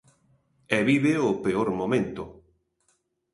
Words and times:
E 0.75 0.77
vive 0.89 1.13
o 1.29 1.31
peor 1.43 1.69
momento. 1.79 2.23